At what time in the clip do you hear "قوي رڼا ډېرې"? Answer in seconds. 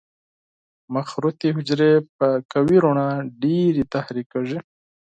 2.51-3.83